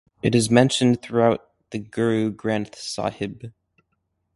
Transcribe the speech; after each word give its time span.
It 0.23 0.33
is 0.33 0.49
mentioned 0.49 1.03
throughout 1.03 1.47
the 1.69 1.77
Guru 1.77 2.31
Granth 2.33 2.73
Sahib. 2.73 3.53